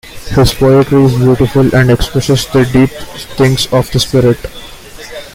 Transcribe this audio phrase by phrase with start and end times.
[0.29, 2.89] His poetry is beautiful and expresses the deep
[3.37, 4.39] things of the Spirit.